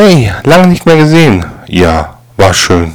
[0.00, 1.44] Hey, lange nicht mehr gesehen.
[1.66, 2.94] Ja, war schön.